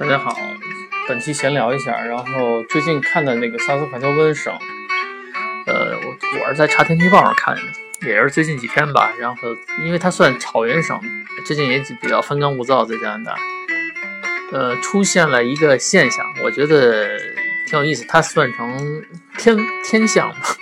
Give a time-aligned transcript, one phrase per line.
[0.00, 0.34] 大家好，
[1.06, 4.50] 本期闲聊一下，然后最近看的那个萨斯卡特温省，
[5.66, 9.12] 呃，我我是在查天气预报上看的，也是最近几天吧。
[9.20, 10.98] 然后因为它算草原省，
[11.44, 13.38] 最近也比较风干物燥，在加拿大，
[14.52, 17.18] 呃，出现了一个现象，我觉得
[17.66, 18.02] 挺有意思。
[18.08, 19.04] 它算成
[19.36, 19.54] 天
[19.84, 20.56] 天象吧，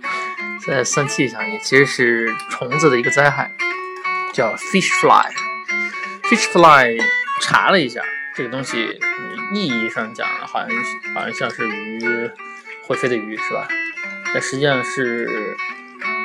[0.66, 3.52] 在算气象也其实是虫子的一个灾害，
[4.32, 5.30] 叫 fish fly。
[6.22, 6.98] fish fly
[7.42, 8.00] 查了一下。
[8.34, 8.98] 这个东西，
[9.52, 10.68] 意义上讲，好像
[11.14, 12.30] 好像像是鱼，
[12.86, 13.68] 会飞的鱼是吧？
[14.32, 15.56] 但实际上是，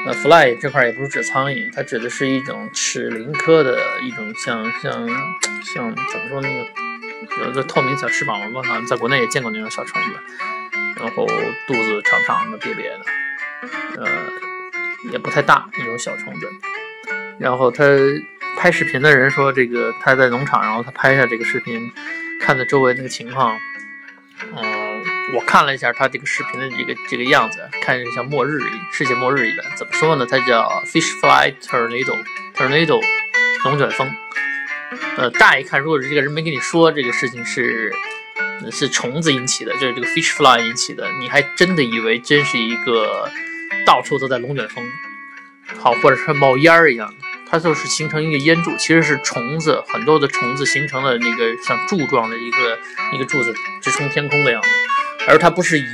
[0.06, 4.92] 那 fly 这块也不是指苍蝇，它指的是一种齿鳞科的一种像像
[5.62, 6.66] 像怎么说那个
[7.44, 10.10] 有一个透明小翅膀，我好像在国内也见过那种小虫子，
[10.96, 11.28] 然后
[11.68, 14.10] 肚子长长的、瘪瘪的，呃，
[15.12, 16.50] 也不太大一种小虫子，
[17.38, 17.84] 然后它。
[18.58, 21.92] 拍视频的人说，这个他在农场，然后他拍下这个视频，
[22.42, 23.58] 看的周围那个情况。
[24.42, 25.04] 嗯，
[25.36, 28.60] 我看了一下他这个视频的这个这个样子，看着像末日，
[28.92, 29.64] 世界末日一般。
[29.78, 30.26] 怎么说呢？
[30.30, 33.00] 它叫 fish fly tornado，tornado
[33.64, 34.12] 龙卷风。
[35.18, 37.94] 呃，乍一看，如果是这个人没跟你说这个事情是
[38.72, 43.30] 是虫子引起的，就是这个 fish fly 引起的，你还真的以为真是一个
[43.86, 44.84] 到处都在龙卷风，
[45.78, 47.27] 好，或者是冒烟儿一样的。
[47.50, 52.78] 它就是形成一个烟柱，其实是虫子很多的虫子形成了那个像柱状的一个
[53.14, 54.68] 一个柱子直冲天空的样子，
[55.28, 55.86] 而它不是一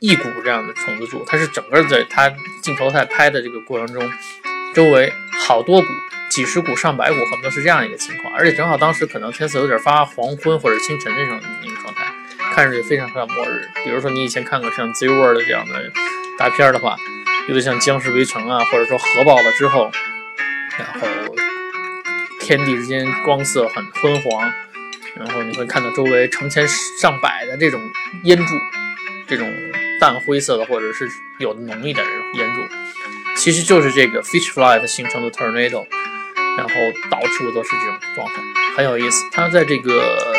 [0.00, 4.12] 一股这样的虫子柱，它是整个在它镜头在拍的这个过程中，
[4.74, 5.10] 周围
[5.46, 5.88] 好多股，
[6.28, 12.04] 几十股上百股，很多是这样一个情况，而且正好当时可能天色有点发黄昏或者清晨那种那个状态，
[12.54, 13.66] 看上去非常像末日。
[13.82, 15.90] 比如说你以前看过像《Z World》这样的
[16.38, 16.96] 大片的话，
[17.48, 19.90] 有点像僵尸围城啊，或者说核爆了之后。
[20.78, 21.06] 然后
[22.40, 24.42] 天地之间光色很昏黄，
[25.16, 26.66] 然后你会看到周围成千
[26.98, 27.80] 上百的这种
[28.24, 28.54] 烟柱，
[29.28, 29.48] 这种
[30.00, 32.62] 淡灰色的或者是有的浓一点的这种烟柱，
[33.36, 35.86] 其实就是这个 fish fly 形成的 tornado，
[36.56, 36.74] 然后
[37.10, 38.34] 到处都是这种状态，
[38.76, 39.24] 很有意思。
[39.30, 40.34] 他在这个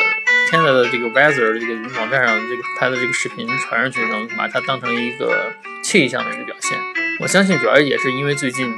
[0.49, 6.77] 天的这个 weather 这个网站上这个拍的这个视频传上去，能把它当成一个气象的一个表现。
[7.19, 8.73] 我相信主要也是因为最近。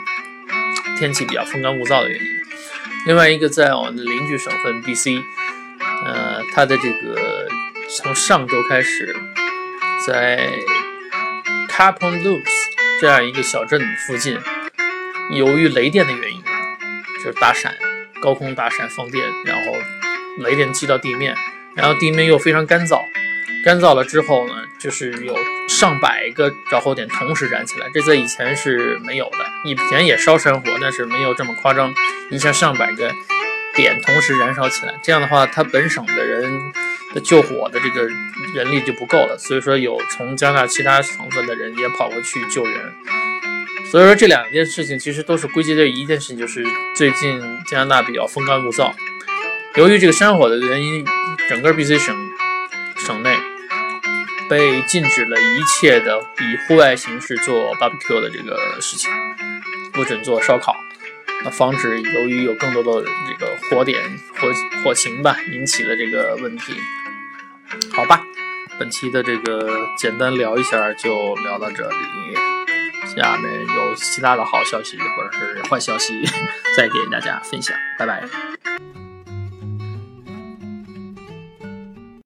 [0.97, 2.27] 天气比较风干物燥的原因。
[3.05, 5.21] 另外一个，在我们的邻居省份 BC，
[6.05, 7.47] 呃，它的这个
[7.89, 9.15] 从上周开始，
[10.07, 10.49] 在
[11.69, 12.51] Capon-Loops
[12.99, 14.39] 这样一个小镇附近，
[15.31, 16.41] 由于雷电的原因，
[17.23, 17.75] 就是大闪，
[18.21, 19.73] 高空大闪放电，然后
[20.39, 21.35] 雷电击到地面，
[21.75, 23.03] 然后地面又非常干燥。
[23.65, 25.35] 干燥了之后呢，就是有
[25.67, 29.39] 上百个着火点同时燃起来，这在以前是没有的。
[29.63, 31.91] 以前也烧山火，但是没有这么夸张，
[32.29, 33.11] 一下上百个
[33.73, 34.93] 点同时燃烧起来。
[35.01, 36.71] 这样的话，它本省的人
[37.15, 38.03] 的救火的这个
[38.53, 42.79] 人力就不够了，所以说有从加拿大其他省份的人也跑过去救援。
[43.89, 46.63] 所以说这两件事情其实都是归结在一件事情，就是
[46.95, 48.93] 最近加拿大比较风干物燥，
[49.73, 51.03] 由于这个山火的原因，
[51.49, 52.15] 整个 BC 省
[52.97, 53.35] 省内。
[54.49, 59.11] 被禁止了一切的以户外形式做 barbecue 的这个事情，
[59.93, 60.73] 不准做烧烤，
[61.43, 64.01] 啊，防止由于有更多的这个火点
[64.37, 64.51] 火
[64.83, 66.73] 火情吧引起的这个问题。
[67.91, 68.21] 好吧，
[68.77, 71.95] 本期的这个简单聊一下就聊到这里，
[73.15, 76.23] 下面有其他的好消息或者是坏消息
[76.77, 78.23] 再给大家分享，拜拜。